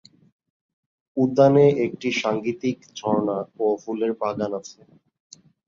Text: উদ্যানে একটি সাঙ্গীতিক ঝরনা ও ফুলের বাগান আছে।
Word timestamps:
উদ্যানে 1.17 1.65
একটি 1.85 2.09
সাঙ্গীতিক 2.21 2.77
ঝরনা 2.97 3.37
ও 3.59 3.77
ফুলের 3.81 4.11
বাগান 4.21 4.51
আছে। 4.59 4.79